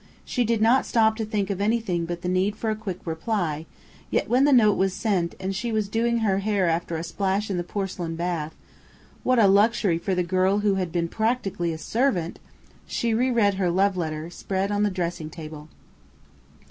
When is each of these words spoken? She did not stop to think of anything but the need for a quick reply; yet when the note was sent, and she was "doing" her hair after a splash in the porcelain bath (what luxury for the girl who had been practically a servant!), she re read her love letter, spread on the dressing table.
She 0.25 0.43
did 0.43 0.63
not 0.63 0.87
stop 0.87 1.15
to 1.17 1.25
think 1.25 1.51
of 1.51 1.61
anything 1.61 2.05
but 2.05 2.23
the 2.23 2.27
need 2.27 2.55
for 2.55 2.71
a 2.71 2.75
quick 2.75 3.05
reply; 3.05 3.67
yet 4.09 4.27
when 4.27 4.45
the 4.45 4.51
note 4.51 4.73
was 4.75 4.93
sent, 4.95 5.35
and 5.39 5.55
she 5.55 5.71
was 5.71 5.87
"doing" 5.87 6.17
her 6.21 6.39
hair 6.39 6.67
after 6.67 6.97
a 6.97 7.03
splash 7.03 7.51
in 7.51 7.57
the 7.57 7.63
porcelain 7.63 8.15
bath 8.15 8.55
(what 9.21 9.37
luxury 9.37 9.99
for 9.99 10.15
the 10.15 10.23
girl 10.23 10.61
who 10.61 10.73
had 10.73 10.91
been 10.91 11.07
practically 11.07 11.71
a 11.71 11.77
servant!), 11.77 12.39
she 12.87 13.13
re 13.13 13.29
read 13.29 13.53
her 13.61 13.69
love 13.69 13.95
letter, 13.95 14.31
spread 14.31 14.71
on 14.71 14.81
the 14.81 14.89
dressing 14.89 15.29
table. 15.29 15.69